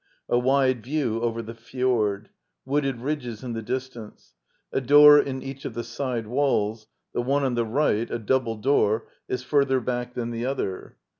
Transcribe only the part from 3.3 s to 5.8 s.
in the dis* tance. A door in each of